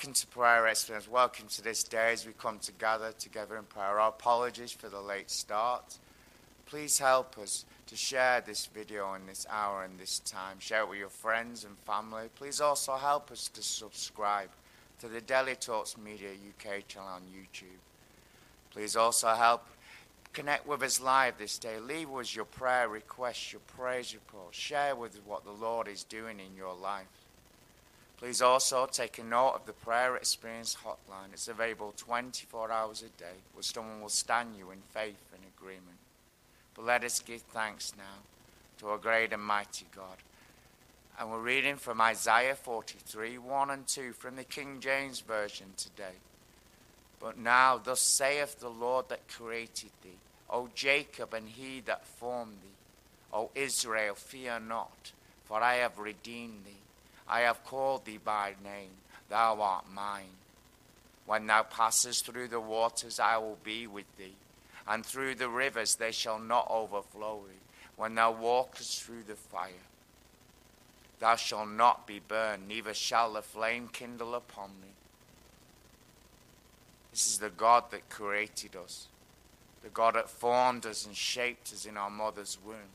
[0.00, 0.14] Welcome.
[0.14, 1.10] To Prayer Experience.
[1.10, 4.00] Welcome to this day as we come together together in prayer.
[4.00, 5.98] Our apologies for the late start.
[6.64, 10.58] Please help us to share this video in this hour and this time.
[10.58, 12.30] Share it with your friends and family.
[12.34, 14.48] Please also help us to subscribe
[15.00, 17.82] to the Daily Talks Media UK channel on YouTube.
[18.70, 19.66] Please also help
[20.32, 21.78] connect with us live this day.
[21.78, 24.56] Leave us your prayer requests, your praise reports.
[24.56, 27.19] Share with us what the Lord is doing in your life.
[28.20, 31.32] Please also take a note of the prayer experience hotline.
[31.32, 35.96] It's available 24 hours a day where someone will stand you in faith and agreement.
[36.74, 38.20] But let us give thanks now
[38.78, 40.18] to our great and mighty God.
[41.18, 46.18] And we're reading from Isaiah 43 1 and 2 from the King James Version today.
[47.20, 50.18] But now, thus saith the Lord that created thee,
[50.50, 55.12] O Jacob, and he that formed thee, O Israel, fear not,
[55.44, 56.79] for I have redeemed thee.
[57.30, 58.90] I have called thee by name,
[59.28, 60.34] thou art mine.
[61.26, 64.34] When thou passest through the waters, I will be with thee,
[64.88, 67.54] and through the rivers they shall not overflow thee.
[67.96, 69.86] When thou walkest through the fire,
[71.20, 74.88] thou shalt not be burned, neither shall the flame kindle upon thee.
[77.12, 79.06] This is the God that created us,
[79.84, 82.90] the God that formed us and shaped us in our mother's womb.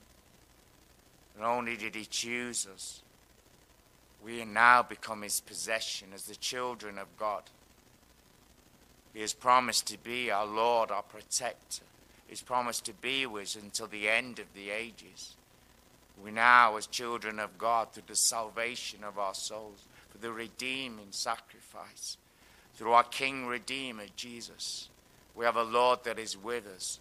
[1.39, 3.01] Not only did He choose us,
[4.25, 7.43] we now become his possession as the children of God.
[9.13, 11.83] He has promised to be our Lord, our protector.
[12.27, 15.35] He's promised to be with us until the end of the ages.
[16.21, 21.11] We now, as children of God, through the salvation of our souls, through the redeeming
[21.11, 22.17] sacrifice,
[22.73, 24.89] through our King Redeemer, Jesus,
[25.35, 26.99] we have a Lord that is with us.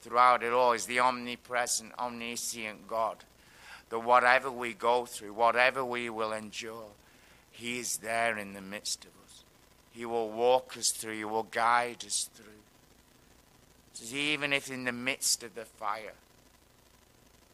[0.00, 3.18] Throughout it all is the omnipresent, omniscient God
[3.90, 6.88] that whatever we go through, whatever we will endure,
[7.52, 9.44] He is there in the midst of us.
[9.92, 12.46] He will walk us through, He will guide us through.
[13.92, 16.12] So even if in the midst of the fire,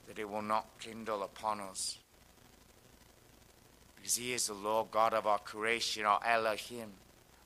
[0.09, 1.98] that it will not kindle upon us.
[3.97, 6.88] Because He is the Lord God of our creation, our Elohim.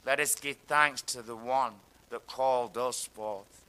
[0.07, 1.75] Let us give thanks to the one
[2.11, 3.65] that called us forth,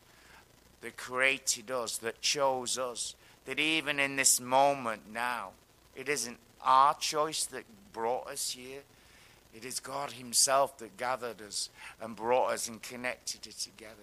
[0.82, 3.16] that created us, that chose us,
[3.48, 5.52] that even in this moment now,
[5.96, 7.64] it isn't our choice that
[7.94, 8.82] brought us here.
[9.56, 11.70] It is God Himself that gathered us
[12.02, 13.96] and brought us and connected it together.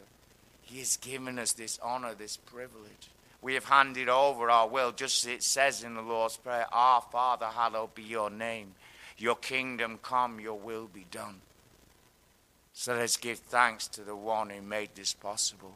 [0.63, 3.11] He has given us this honor, this privilege.
[3.43, 7.03] We have handed over our will, just as it says in the Lord's Prayer Our
[7.03, 8.75] Father, hallowed be your name.
[9.19, 11.43] Your kingdom come, your will be done.
[12.73, 15.75] So let's give thanks to the one who made this possible.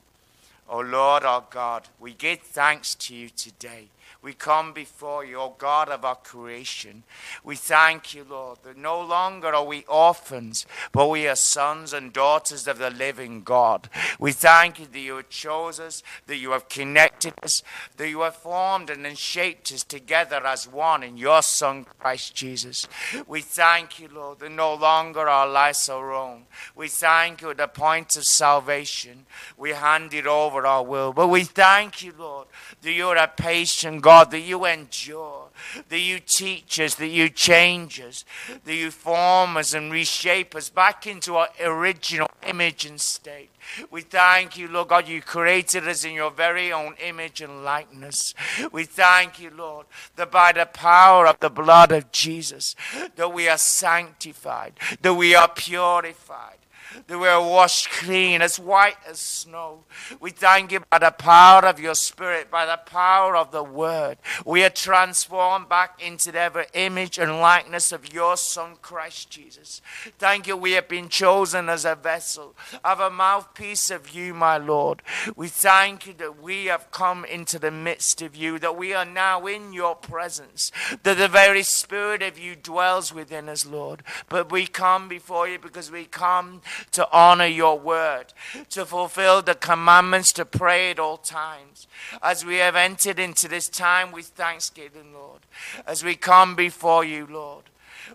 [0.70, 3.88] O oh Lord our God, we give thanks to you today.
[4.20, 7.04] We come before you, O God of our creation.
[7.44, 12.12] We thank you, Lord, that no longer are we orphans, but we are sons and
[12.12, 13.88] daughters of the living God.
[14.18, 17.62] We thank you that you have chosen us, that you have connected us,
[17.96, 22.34] that you have formed and then shaped us together as one in your Son, Christ
[22.34, 22.88] Jesus.
[23.26, 26.46] We thank you, Lord, that no longer our lives are own.
[26.74, 29.26] We thank you at the point of salvation.
[29.56, 31.12] We hand it over our will.
[31.12, 32.48] But we thank you, Lord,
[32.82, 35.48] that you're a patient God, that you endure,
[35.88, 38.24] that you teach us, that you change us,
[38.64, 43.50] that you form us and reshape us back into our original image and state.
[43.90, 48.34] We thank you, Lord God, you created us in your very own image and likeness.
[48.72, 52.74] We thank you, Lord, that by the power of the blood of Jesus,
[53.16, 56.57] that we are sanctified, that we are purified
[57.06, 59.84] that we are washed clean, as white as snow.
[60.20, 64.18] We thank you by the power of your Spirit, by the power of the Word.
[64.44, 69.82] We are transformed back into the ever image and likeness of your Son, Christ Jesus.
[70.18, 72.54] Thank you, we have been chosen as a vessel,
[72.84, 75.02] of a mouthpiece of you, my Lord.
[75.36, 79.04] We thank you that we have come into the midst of you, that we are
[79.04, 84.02] now in your presence, that the very Spirit of you dwells within us, Lord.
[84.28, 86.60] But we come before you because we come
[86.92, 88.32] to honor your word,
[88.70, 91.86] to fulfill the commandments to pray at all times.
[92.22, 95.40] As we have entered into this time with thanksgiving, Lord,
[95.86, 97.64] as we come before you, Lord,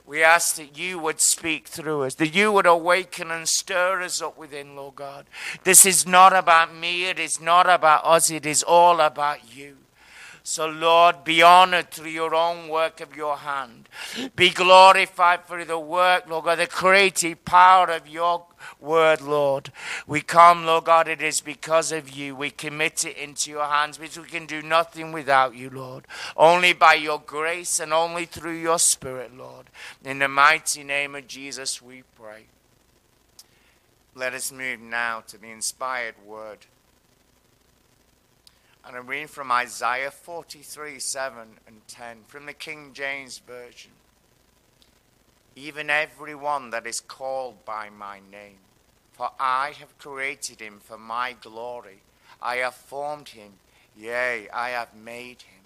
[0.05, 4.21] we ask that you would speak through us, that you would awaken and stir us
[4.21, 5.25] up within, Lord God.
[5.63, 9.77] This is not about me, it is not about us, it is all about you.
[10.45, 13.87] So, Lord, be honored through your own work of your hand.
[14.35, 18.45] Be glorified for the work, Lord God, the creative power of your
[18.81, 19.71] word, Lord.
[20.05, 22.35] We come, Lord God, it is because of you.
[22.35, 26.05] We commit it into your hands because we can do nothing without you, Lord.
[26.35, 29.67] Only by your grace and only through your spirit, Lord.
[30.03, 32.47] In the mighty name of Jesus, we pray.
[34.13, 36.65] Let us move now to the inspired word.
[38.85, 43.91] And I'm reading from Isaiah 43 7 and 10 from the King James Version.
[45.55, 48.57] Even every one that is called by my name,
[49.13, 52.01] for I have created him for my glory.
[52.41, 53.53] I have formed him,
[53.95, 55.61] yea, I have made him.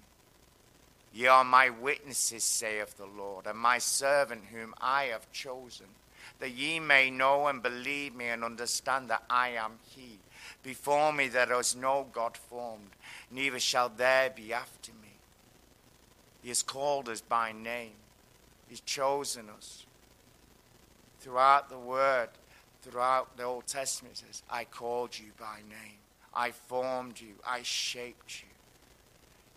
[1.12, 5.86] Ye are my witnesses, saith the Lord, and my servant whom I have chosen,
[6.38, 10.18] that ye may know and believe me and understand that I am he.
[10.68, 12.90] Before me there was no God formed,
[13.30, 15.14] neither shall there be after me.
[16.42, 17.94] He has called us by name.
[18.68, 19.86] He's chosen us.
[21.20, 22.28] Throughout the Word,
[22.82, 26.00] throughout the Old Testament, it says, I called you by name.
[26.34, 27.36] I formed you.
[27.46, 28.48] I shaped you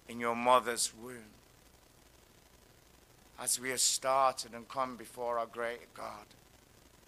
[0.08, 1.34] in your mother's womb.
[3.38, 6.26] As we have started and come before our great God,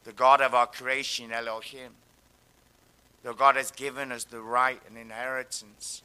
[0.03, 1.93] the God of our creation, Elohim,
[3.23, 6.03] the God has given us the right and inheritance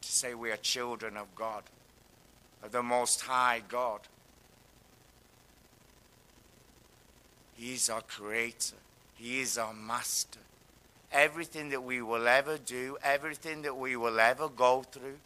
[0.00, 1.64] to say we are children of God,
[2.62, 4.00] of the Most High God.
[7.56, 8.76] He is our Creator,
[9.16, 10.40] He is our Master.
[11.12, 15.18] Everything that we will ever do, everything that we will ever go through,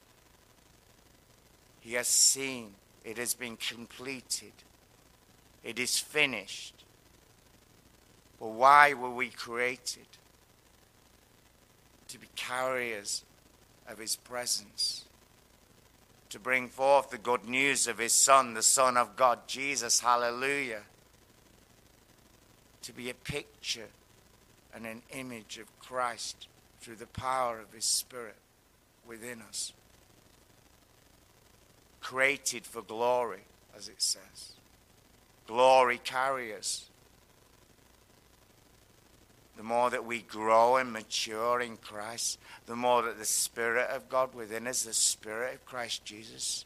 [1.81, 2.75] He has seen.
[3.05, 4.53] It has been completed.
[5.65, 6.75] It is finished.
[8.39, 10.07] But why were we created?
[12.09, 13.25] To be carriers
[13.89, 15.05] of his presence,
[16.31, 20.83] to bring forth the good news of his Son, the Son of God, Jesus, hallelujah,
[22.83, 23.89] to be a picture
[24.75, 26.49] and an image of Christ
[26.81, 28.37] through the power of his Spirit
[29.07, 29.73] within us.
[32.01, 33.43] Created for glory,
[33.77, 34.53] as it says.
[35.47, 36.88] Glory carriers
[39.59, 44.09] the more that we grow and mature in Christ, the more that the Spirit of
[44.09, 46.65] God within us, the Spirit of Christ Jesus,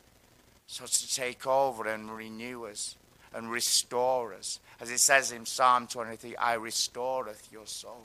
[0.67, 2.97] starts to take over and renew us
[3.35, 4.61] and restore us.
[4.79, 8.05] As it says in Psalm 23, I restoreth your soul.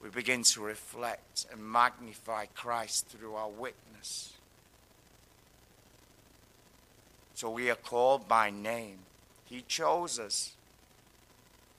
[0.00, 4.34] We begin to reflect and magnify Christ through our witness.
[7.34, 8.98] So we are called by name.
[9.46, 10.52] He chose us.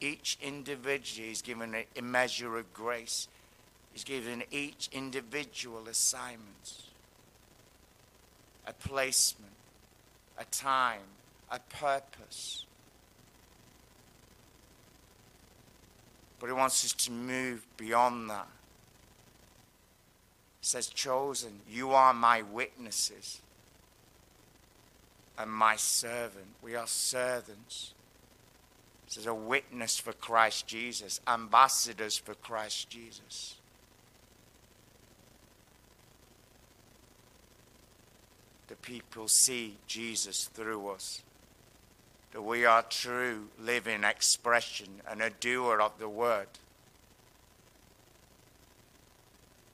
[0.02, 3.28] Each individual is given a measure of grace.
[3.92, 6.84] He's given each individual assignments,
[8.66, 9.52] a placement,
[10.38, 11.02] a time,
[11.52, 12.66] a purpose.
[16.40, 18.48] But he wants us to move beyond that.
[20.62, 23.42] He says, Chosen, you are my witnesses
[25.38, 26.48] and my servant.
[26.62, 27.94] We are servants.
[29.18, 33.56] As a witness for Christ Jesus, ambassadors for Christ Jesus.
[38.68, 41.24] The people see Jesus through us.
[42.34, 46.48] That we are true living expression and a doer of the word.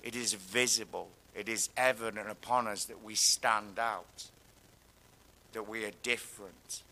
[0.02, 4.28] It is visible, it is evident upon us that we stand out,
[5.52, 6.84] that we are different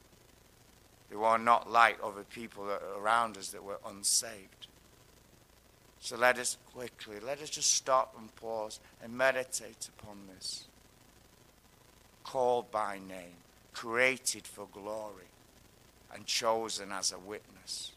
[1.14, 2.68] who are not like other people
[2.98, 4.68] around us that were unsaved.
[6.00, 10.66] So let us quickly, let us just stop and pause and meditate upon this.
[12.24, 13.38] Called by name,
[13.74, 15.30] created for glory,
[16.14, 17.92] and chosen as a witness.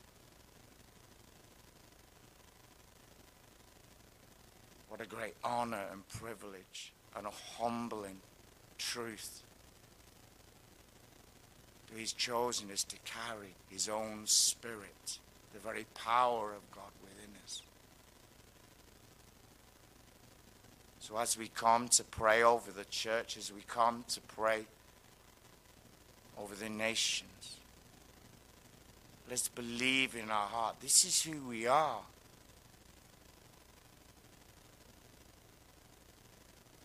[4.89, 8.19] What a great honor and privilege and a humbling
[8.79, 9.43] truth
[11.97, 15.19] He's chosen us to carry His own Spirit,
[15.53, 17.63] the very power of God within us.
[21.01, 24.67] So, as we come to pray over the church, as we come to pray
[26.39, 27.59] over the nations,
[29.31, 32.03] let's believe in our heart this is who we are.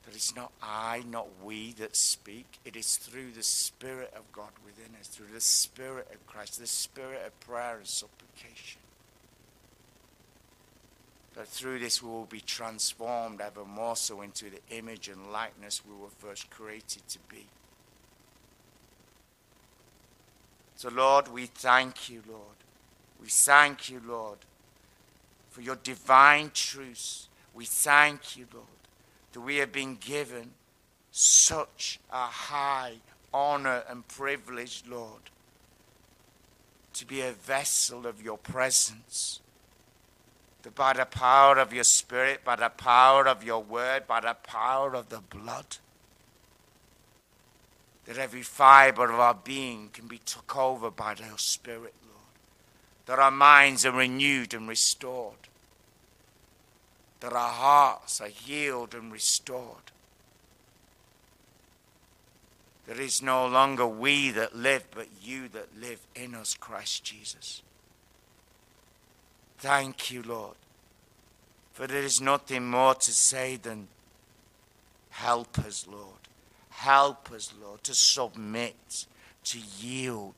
[0.06, 2.46] But it's not I, not we that speak.
[2.66, 6.68] It is through the Spirit of God within us, through the Spirit of Christ, the
[6.68, 8.82] Spirit of prayer and supplication.
[11.36, 15.82] that through this we will be transformed ever more so into the image and likeness
[15.86, 17.48] we were first created to be.
[20.76, 22.42] So, Lord, we thank you, Lord.
[23.22, 24.40] We thank you, Lord,
[25.52, 27.30] for your divine truths.
[27.54, 28.66] We thank you, Lord,
[29.34, 30.52] that we have been given
[31.12, 32.96] such a high
[33.34, 35.22] honor and privilege, Lord,
[36.94, 39.42] to be a vessel of your presence
[40.64, 44.36] that by the power of your Spirit, by the power of your word, by the
[44.44, 45.78] power of the blood,
[48.06, 52.26] that every fiber of our being can be took over by the Spirit, Lord.
[53.06, 55.36] That our minds are renewed and restored.
[57.22, 59.92] That our hearts are healed and restored.
[62.88, 67.04] That it is no longer we that live, but you that live in us, Christ
[67.04, 67.62] Jesus.
[69.60, 70.56] Thank you, Lord.
[71.74, 73.88] For there is nothing more to say than
[75.10, 76.20] help us, Lord.
[76.70, 79.06] Help us, Lord, to submit,
[79.46, 80.34] to yield.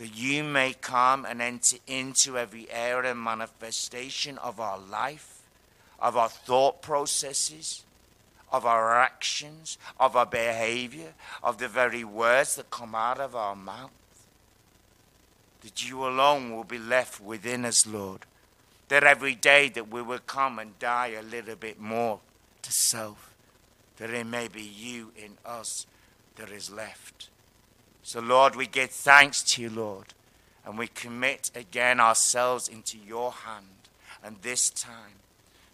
[0.00, 5.42] That you may come and enter into every area and manifestation of our life,
[6.00, 7.84] of our thought processes,
[8.50, 13.54] of our actions, of our behavior, of the very words that come out of our
[13.54, 13.92] mouth
[15.62, 18.20] that you alone will be left within us, Lord.
[18.88, 22.20] That every day that we will come and die a little bit more
[22.62, 23.34] to self,
[23.98, 25.86] that it may be you in us
[26.36, 27.28] that is left.
[28.02, 30.14] So, Lord, we give thanks to you, Lord,
[30.64, 33.66] and we commit again ourselves into your hand.
[34.22, 35.20] And this time,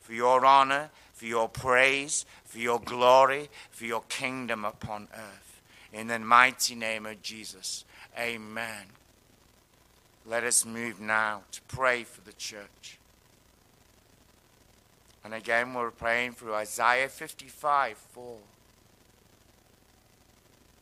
[0.01, 5.61] for your honor, for your praise, for your glory, for your kingdom upon earth.
[5.93, 7.85] In the mighty name of Jesus.
[8.19, 8.85] Amen.
[10.27, 12.99] Let us move now to pray for the church.
[15.25, 18.37] And again, we're praying through Isaiah 55 4.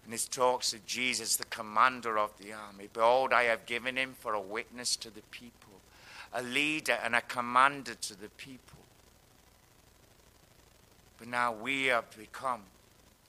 [0.04, 2.88] And this talks of Jesus, the commander of the army.
[2.92, 5.80] Behold, I have given him for a witness to the people,
[6.32, 8.78] a leader and a commander to the people.
[11.18, 12.62] But now we have become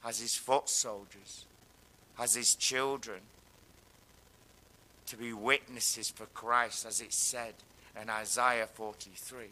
[0.03, 1.45] as his foot soldiers,
[2.19, 3.21] as his children
[5.05, 7.53] to be witnesses for Christ, as it said
[8.01, 9.45] in Isaiah 43.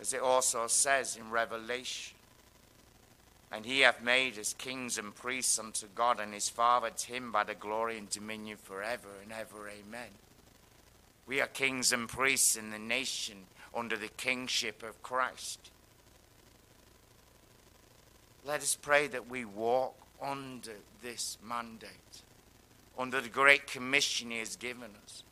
[0.00, 2.16] As it also says in Revelation.
[3.54, 7.30] And he hath made us kings and priests unto God and his Father, to him
[7.30, 9.68] by the glory and dominion forever and ever.
[9.68, 10.10] Amen.
[11.26, 13.44] We are kings and priests in the nation
[13.74, 15.70] under the kingship of Christ.
[18.44, 22.22] Let us pray that we walk under this mandate
[22.98, 25.22] under the great commission He has given us.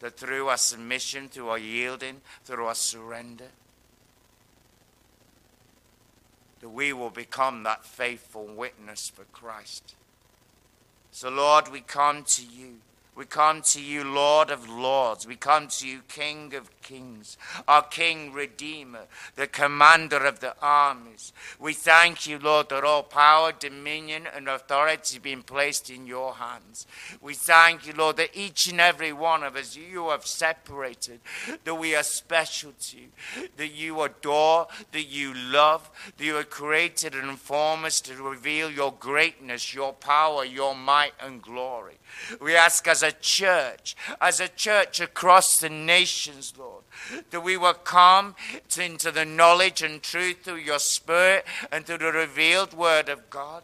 [0.00, 3.48] That through our submission, through our yielding, through our surrender,
[6.64, 9.94] that we will become that faithful witness for Christ.
[11.10, 12.76] So, Lord, we come to you.
[13.16, 15.24] We come to you, Lord of Lords.
[15.26, 19.04] We come to you, King of Kings, our King Redeemer,
[19.36, 21.32] the Commander of the armies.
[21.60, 26.34] We thank you, Lord, that all power, dominion, and authority have been placed in your
[26.34, 26.88] hands.
[27.20, 31.20] We thank you, Lord, that each and every one of us you have separated,
[31.62, 33.08] that we are special to you,
[33.56, 38.70] that you adore, that you love, that you have created and formed us to reveal
[38.70, 41.94] your greatness, your power, your might, and glory.
[42.40, 46.82] We ask as a church, as a church across the nations, Lord,
[47.30, 48.34] that we will come
[48.76, 53.62] into the knowledge and truth through your Spirit and through the revealed word of God,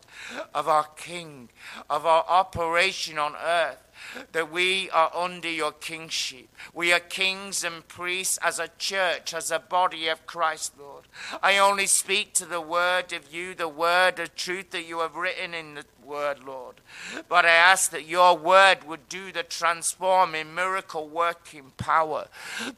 [0.55, 1.49] of our King,
[1.89, 3.91] of our operation on earth
[4.33, 6.49] that we are under your kingship.
[6.73, 11.05] We are kings and priests as a church, as a body of Christ, Lord.
[11.43, 15.17] I only speak to the word of you, the word of truth that you have
[15.17, 16.75] written in the word, Lord.
[17.29, 22.27] But I ask that your word would do the transforming, miracle working power.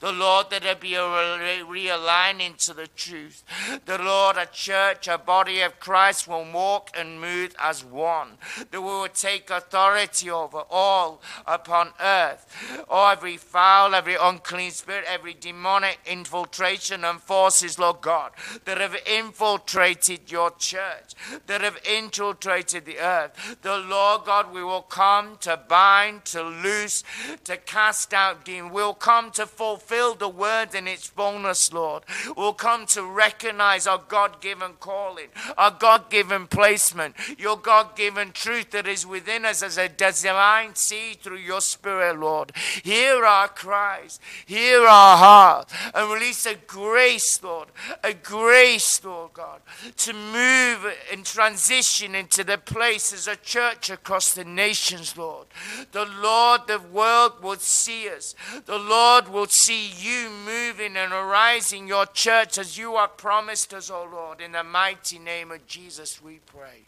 [0.01, 3.43] The Lord, that there be a realigning to the truth.
[3.87, 8.33] The Lord, a church, a body of Christ will walk and move as one.
[8.71, 12.47] That we will take authority over all upon earth.
[12.89, 18.33] Oh, every foul, every unclean spirit, every demonic infiltration and forces, Lord God,
[18.67, 21.15] that have infiltrated your church,
[21.47, 23.22] that have infiltrated the earth.
[23.62, 27.05] The Lord God, we will come to bind, to loose,
[27.45, 28.73] to cast out demons.
[28.73, 32.02] We'll come to fulfill the word in its fullness, Lord.
[32.37, 38.33] We'll come to recognize our God given calling, our God given placement, your God given
[38.33, 42.52] truth that is within us as a divine seed through your Spirit, Lord.
[42.83, 47.69] Hear our cries, hear our heart, and release a grace, Lord,
[48.02, 49.61] a grace, Lord God,
[49.99, 55.47] to move and transition into the place as a church across the nations, Lord.
[55.92, 58.35] The Lord, the world will see us.
[58.66, 63.90] The Lord will see you moving and arising your church as you have promised us,
[63.90, 64.40] O oh Lord.
[64.40, 66.87] In the mighty name of Jesus, we pray.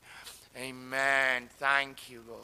[0.57, 1.49] Amen.
[1.59, 2.40] Thank you, Lord.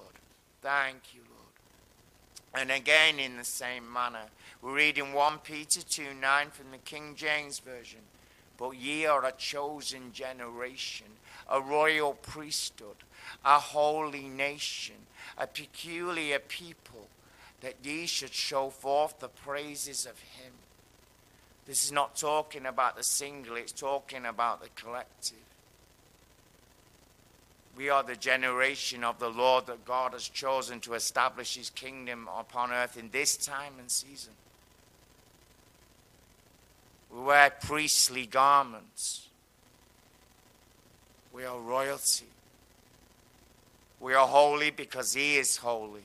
[0.62, 2.60] Thank you, Lord.
[2.62, 4.26] And again, in the same manner,
[4.62, 8.00] we read in 1 Peter 2 9 from the King James Version.
[8.60, 11.06] But ye are a chosen generation,
[11.48, 12.96] a royal priesthood,
[13.44, 14.96] a holy nation,
[15.38, 17.08] a peculiar people,
[17.60, 20.52] that ye should show forth the praises of him.
[21.66, 25.36] This is not talking about the single, it's talking about the collective.
[27.76, 32.28] We are the generation of the Lord that God has chosen to establish his kingdom
[32.36, 34.32] upon earth in this time and season.
[37.10, 39.28] We wear priestly garments.
[41.32, 42.26] We are royalty.
[44.00, 46.00] We are holy because he is holy.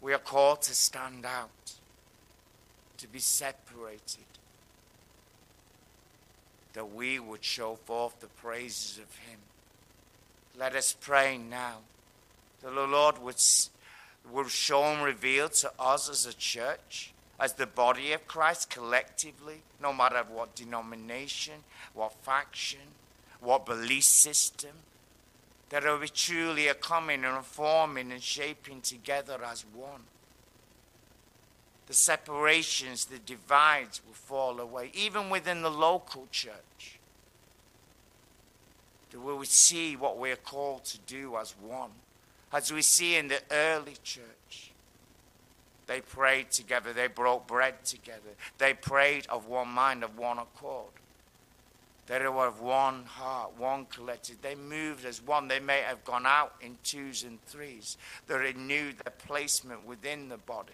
[0.00, 1.50] We are called to stand out,
[2.96, 4.24] to be separated,
[6.72, 9.38] that we would show forth the praises of him.
[10.58, 11.78] Let us pray now
[12.62, 13.42] that the Lord would,
[14.32, 19.62] would show and reveal to us as a church, as the body of Christ collectively,
[19.82, 21.54] no matter what denomination,
[21.92, 22.80] what faction,
[23.40, 24.72] what belief system,
[25.70, 30.02] that we truly are coming and forming and shaping together as one.
[31.86, 36.98] The separations, the divides will fall away, even within the local church
[39.10, 41.90] that we will see what we're called to do as one.
[42.52, 44.72] As we see in the early church,
[45.86, 50.92] they prayed together, they broke bread together, they prayed of one mind, of one accord.
[52.08, 54.40] They were of one heart, one collective.
[54.40, 55.48] They moved as one.
[55.48, 57.98] They may have gone out in twos and threes.
[58.26, 60.72] They renewed their placement within the body.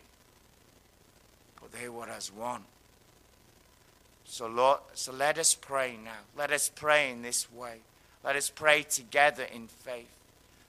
[1.60, 2.62] But they were as one.
[4.24, 6.22] So Lord, so let us pray now.
[6.36, 7.78] Let us pray in this way.
[8.22, 10.14] Let us pray together in faith.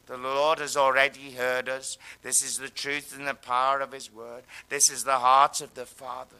[0.07, 1.97] The Lord has already heard us.
[2.21, 4.43] This is the truth and the power of His word.
[4.69, 6.35] This is the heart of the Father.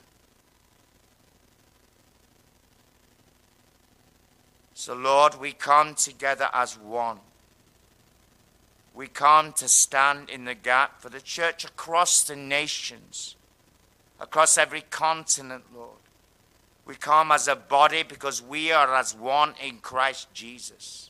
[4.78, 7.20] So, Lord, we come together as one.
[8.94, 13.38] We come to stand in the gap for the church across the nations,
[14.20, 15.98] across every continent, Lord.
[16.86, 21.10] We come as a body because we are as one in Christ Jesus.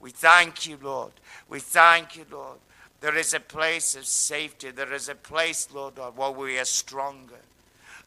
[0.00, 1.12] We thank you, Lord.
[1.48, 2.58] We thank you, Lord.
[3.00, 4.72] There is a place of safety.
[4.72, 7.38] There is a place, Lord, where we are stronger.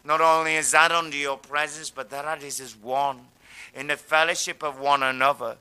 [0.03, 3.21] Not only is that under your presence, but that is as one
[3.75, 5.57] in the fellowship of one another.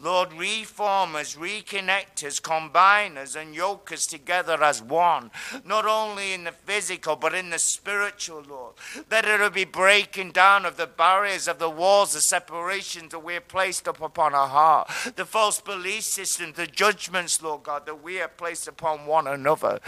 [0.00, 5.30] Lord, reform us, reconnect us, combine us, and yoke us together as one,
[5.64, 8.74] not only in the physical, but in the spiritual, Lord.
[9.08, 13.20] That it will be breaking down of the barriers, of the walls, the separations that
[13.20, 17.86] we have placed up upon our heart, the false belief systems, the judgments, Lord God,
[17.86, 19.80] that we have placed upon one another.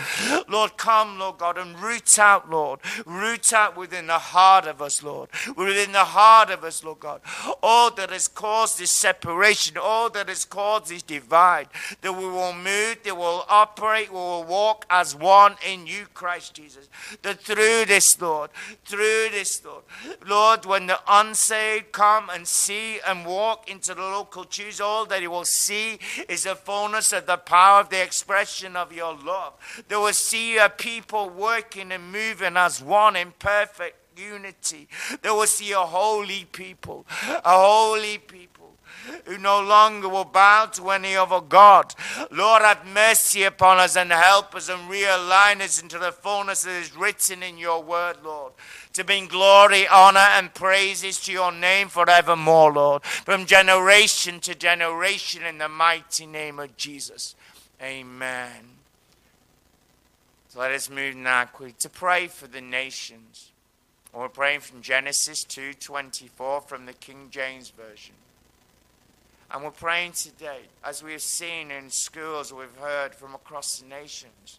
[0.49, 5.03] Lord, come, Lord God, and root out, Lord, root out within the heart of us,
[5.03, 7.21] Lord, within the heart of us, Lord God,
[7.67, 11.67] all that has caused this separation, all that has caused this divide,
[12.01, 16.55] that we will move, that will operate, we will walk as one in you, Christ
[16.55, 16.89] Jesus.
[17.23, 18.51] That through this, Lord,
[18.85, 19.83] through this, Lord,
[20.25, 25.23] Lord, when the unsaved come and see and walk into the local church, all that
[25.23, 25.99] he will see
[26.29, 29.55] is the fullness of the power of the expression of your love.
[29.89, 34.89] They will see a people working and moving as one in perfect unity.
[35.23, 38.57] They will see a holy people, a holy people
[39.25, 41.95] who no longer will bow to any other God.
[42.31, 46.81] Lord, have mercy upon us and help us and realign us into the fullness that
[46.81, 48.53] is written in your word, Lord.
[48.95, 53.05] To bring glory, honor, and praises to your name forevermore, Lord.
[53.05, 57.35] From generation to generation in the mighty name of Jesus.
[57.83, 58.77] Amen.
[60.49, 63.53] So let us move now quickly to pray for the nations.
[64.17, 68.15] And we're praying from Genesis 2:24 from the King James Version.
[69.51, 73.85] And we're praying today, as we have seen in schools, we've heard from across the
[73.85, 74.59] nations,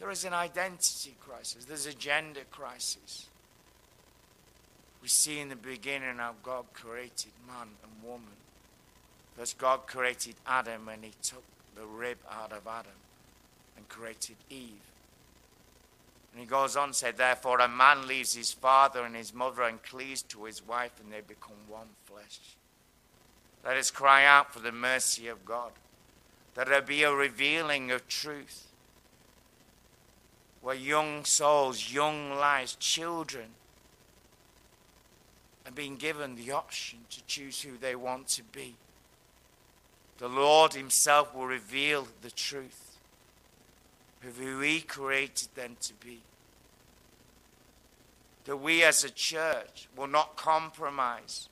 [0.00, 3.28] there is an identity crisis, there's a gender crisis.
[5.00, 8.36] We see in the beginning how God created man and woman.
[9.36, 11.44] First, God created Adam and he took
[11.76, 12.98] the rib out of Adam.
[13.76, 14.80] and created Eve.
[16.36, 19.62] And he goes on to say, Therefore, a man leaves his father and his mother
[19.62, 22.40] and cleaves to his wife, and they become one flesh.
[23.64, 25.72] Let us cry out for the mercy of God,
[26.54, 28.66] that there be a revealing of truth,
[30.60, 33.46] where young souls, young lives, children
[35.64, 38.74] are being given the option to choose who they want to be.
[40.18, 42.85] The Lord Himself will reveal the truth
[44.34, 46.20] who He created them to be.
[48.44, 51.48] That we as a church will not compromise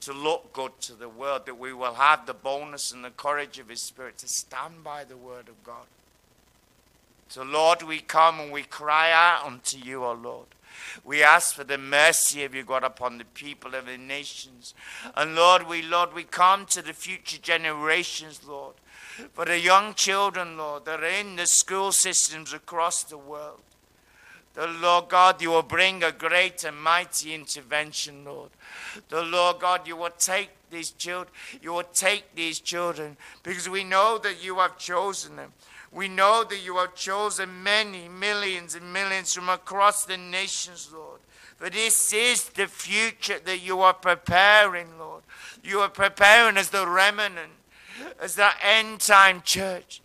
[0.00, 3.58] to look good to the world, that we will have the boldness and the courage
[3.58, 5.86] of His Spirit to stand by the Word of God.
[7.28, 10.46] So, Lord, we come and we cry out unto you, O Lord.
[11.04, 14.74] We ask for the mercy of you, God, upon the people of the nations.
[15.16, 18.74] And Lord, we, Lord, we come to the future generations, Lord
[19.32, 23.60] for the young children, Lord, that are in the school systems across the world.
[24.54, 28.50] The Lord God, you will bring a great and mighty intervention, Lord.
[29.10, 33.84] The Lord God, you will take these children, you will take these children because we
[33.84, 35.52] know that you have chosen them.
[35.92, 41.20] We know that you have chosen many millions and millions from across the nations, Lord.
[41.56, 45.22] For this is the future that you are preparing, Lord.
[45.62, 47.50] You are preparing as the remnant
[48.20, 50.02] as that end time church.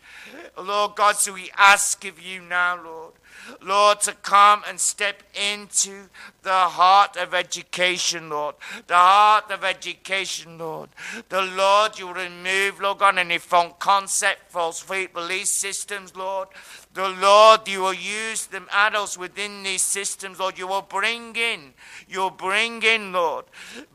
[0.57, 3.13] Lord God, so we ask of you now, Lord,
[3.61, 6.09] Lord, to come and step into
[6.43, 8.55] the heart of education, Lord.
[8.87, 10.89] The heart of education, Lord.
[11.29, 16.47] The Lord, you remove, Lord God, any false concept, false belief systems, Lord.
[16.93, 20.57] The Lord, you will use the adults within these systems, Lord.
[20.57, 21.73] You will bring in,
[22.07, 23.45] you'll bring in, Lord,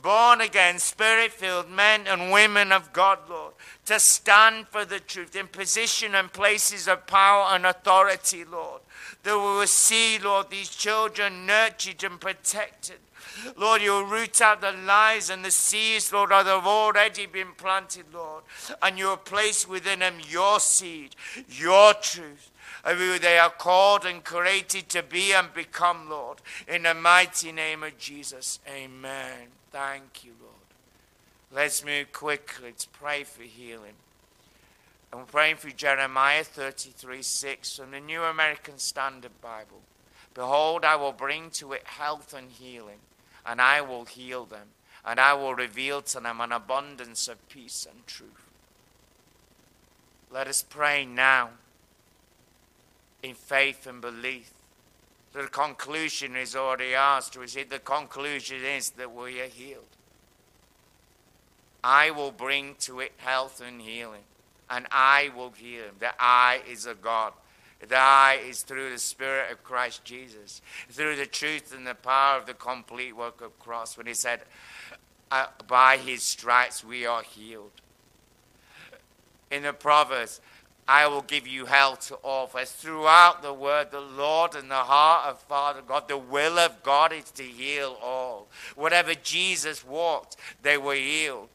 [0.00, 3.52] born again, spirit filled men and women of God, Lord
[3.86, 8.82] to stand for the truth in position and places of power and authority, Lord.
[9.26, 12.98] That we will see, Lord, these children nurtured and protected.
[13.56, 18.04] Lord, you'll root out the lies and the seeds, Lord, that have already been planted,
[18.14, 18.44] Lord.
[18.80, 21.16] And you'll place within them your seed,
[21.48, 22.52] your truth,
[22.84, 26.38] of who they are called and created to be and become, Lord.
[26.68, 29.48] In the mighty name of Jesus, amen.
[29.72, 30.54] Thank you, Lord.
[31.52, 33.94] Let's move quickly to pray for healing.
[35.10, 39.82] And we're praying for Jeremiah 33 6 from the New American Standard Bible.
[40.34, 42.98] Behold, I will bring to it health and healing,
[43.46, 44.68] and I will heal them,
[45.04, 48.46] and I will reveal to them an abundance of peace and truth.
[50.30, 51.50] Let us pray now
[53.22, 54.50] in faith and belief.
[55.32, 57.36] The conclusion is already asked.
[57.36, 59.84] We said the conclusion is that we are healed.
[61.84, 64.24] I will bring to it health and healing,
[64.70, 65.94] and I will heal him.
[65.98, 67.32] The I is a God.
[67.86, 72.38] The I is through the Spirit of Christ Jesus, through the truth and the power
[72.38, 73.96] of the complete work of cross.
[73.96, 74.40] When he said,
[75.30, 77.70] uh, By his stripes we are healed.
[79.50, 80.40] In the Proverbs,
[80.88, 82.68] I will give you health to all flesh.
[82.68, 87.12] Throughout the word, the Lord and the heart of Father God, the will of God
[87.12, 88.46] is to heal all.
[88.76, 91.48] Whatever Jesus walked, they were healed.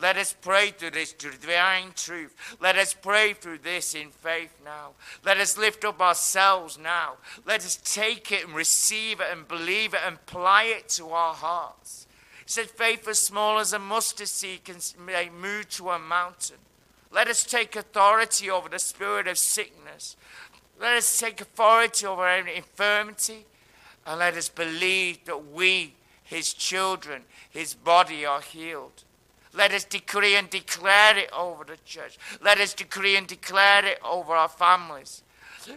[0.00, 2.34] Let us pray through this divine truth.
[2.60, 4.90] Let us pray through this in faith now.
[5.24, 7.14] Let us lift up ourselves now.
[7.44, 11.34] Let us take it and receive it and believe it and apply it to our
[11.34, 12.06] hearts.
[12.44, 14.76] He said, faith as small as a mustard seed can
[15.40, 16.58] move to a mountain.
[17.10, 20.16] Let us take authority over the spirit of sickness.
[20.80, 23.46] Let us take authority over any infirmity.
[24.06, 29.02] And let us believe that we, his children, his body are healed.
[29.54, 32.18] Let us decree and declare it over the church.
[32.42, 35.22] Let us decree and declare it over our families.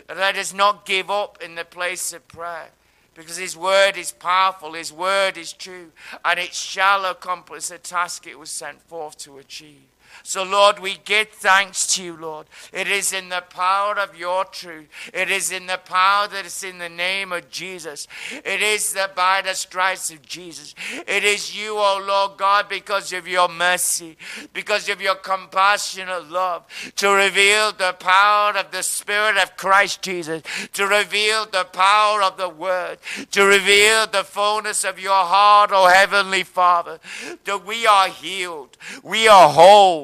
[0.10, 2.70] Let us not give up in the place of prayer
[3.16, 5.92] because His word is powerful, His word is true,
[6.24, 9.84] and it shall accomplish the task it was sent forth to achieve.
[10.24, 12.48] So, Lord, we give thanks to you, Lord.
[12.72, 14.88] It is in the power of your truth.
[15.14, 18.08] It is in the power that is in the name of Jesus.
[18.32, 20.76] It is the, by the stripes of Jesus.
[21.08, 24.18] It is you, O oh Lord God, because of your mercy,
[24.54, 26.64] because of your compassionate love,
[26.98, 30.44] to reveal the power of the Spirit of Christ Jesus,
[30.74, 33.00] to reveal the power of the Word,
[33.32, 37.00] to reveal the fullness of your heart, O oh Heavenly Father,
[37.46, 40.01] that we are healed, we are whole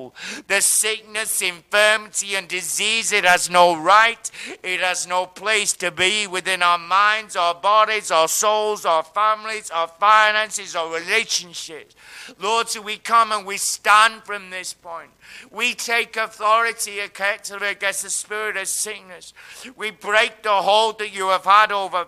[0.47, 4.29] The sickness, infirmity, and disease, it has no right,
[4.63, 9.69] it has no place to be within our minds, our bodies, our souls, our families,
[9.71, 11.95] our finances, our relationships.
[12.39, 15.11] Lord, so we come and we stand from this point.
[15.51, 19.33] We take authority against the spirit of sickness.
[19.75, 22.07] We break the hold that you have had over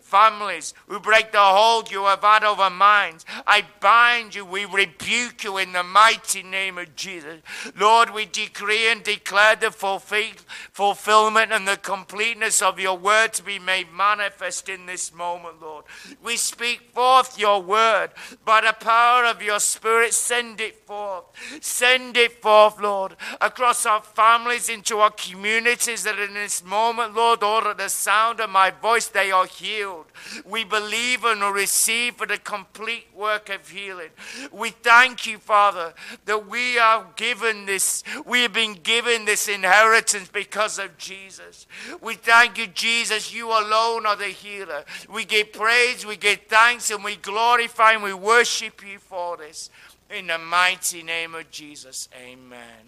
[0.00, 3.24] families who break the hold you have had over minds.
[3.46, 7.40] I bind you, we rebuke you in the mighty name of Jesus.
[7.76, 13.58] Lord, we decree and declare the fulfillment and the completeness of your word to be
[13.58, 15.84] made manifest in this moment, Lord.
[16.22, 18.10] We speak forth your word
[18.44, 20.14] by the power of your spirit.
[20.14, 21.24] Send it forth.
[21.60, 27.42] Send it forth, Lord, across our families, into our communities that in this moment, Lord,
[27.42, 30.06] or at the sound of my voice, they are here healed.
[30.44, 34.10] We believe and receive for the complete work of healing.
[34.52, 35.92] We thank you, Father,
[36.24, 41.66] that we are given this, we have been given this inheritance because of Jesus.
[42.00, 44.84] We thank you, Jesus, you alone are the healer.
[45.12, 49.70] We give praise, we give thanks, and we glorify and we worship you for this.
[50.10, 52.84] In the mighty name of Jesus, amen.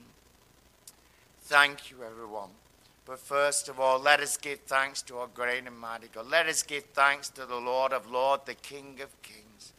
[1.42, 2.59] Thank you, everyone.
[3.10, 6.30] But first of all, let us give thanks to our great and mighty God.
[6.30, 9.72] Let us give thanks to the Lord of Lords, the King of Kings.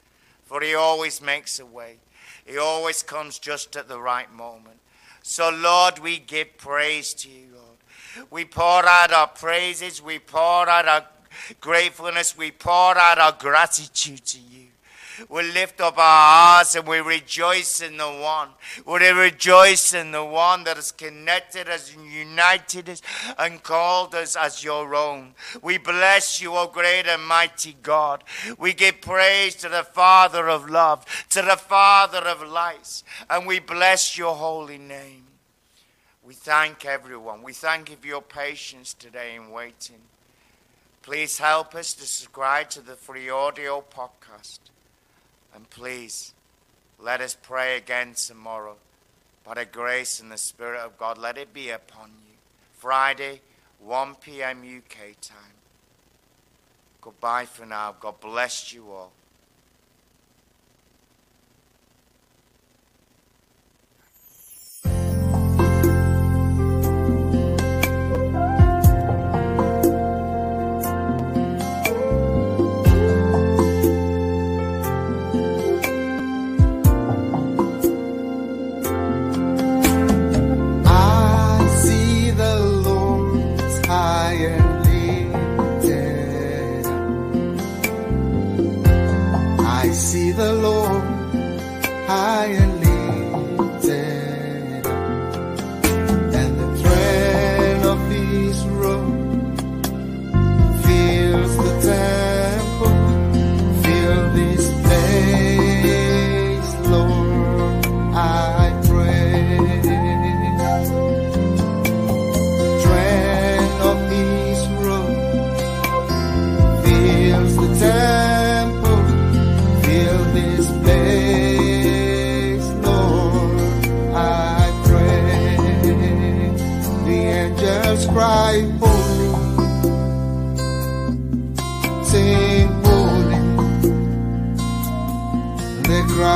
[0.44, 2.00] For he always makes a way.
[2.46, 4.82] He always comes just at the right moment.
[5.24, 8.28] So, Lord, we give praise to you, Lord.
[8.30, 11.06] We pour out our praises, we pour out our
[11.62, 14.71] gratefulness, we pour out our gratitude to you
[15.30, 18.50] we lift up our hearts and we rejoice in the one.
[18.86, 23.02] We rejoice in the one that has connected us and united us
[23.38, 25.34] and called us as your own.
[25.62, 28.24] We bless you, O great and mighty God.
[28.58, 33.60] We give praise to the Father of love, to the Father of lights, and we
[33.60, 35.26] bless your holy name.
[36.24, 37.44] We thank everyone.
[37.44, 40.02] We thank you for your patience today in waiting.
[41.02, 44.60] Please help us to subscribe to the free audio podcast.
[45.54, 46.34] And please,
[47.00, 48.76] let us pray again tomorrow.
[49.44, 52.36] By the grace and the Spirit of God, let it be upon you.
[52.78, 53.42] Friday,
[53.80, 54.62] 1 p.m.
[54.62, 55.56] UK time.
[57.02, 57.96] Goodbye for now.
[58.00, 59.12] God bless you all.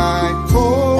[0.05, 0.94] my core.